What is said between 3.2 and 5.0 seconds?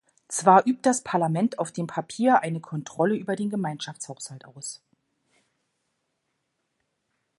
den Gemeinschaftshaushalt aus.